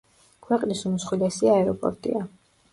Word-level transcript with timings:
ქვეყნის 0.47 0.81
უმსხვილესი 0.91 1.53
აეროპორტია. 1.59 2.27